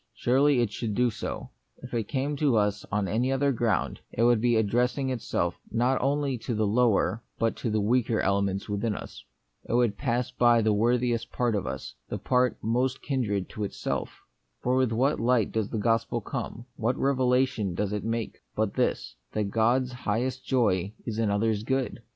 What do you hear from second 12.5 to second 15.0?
most kindred to itself. For with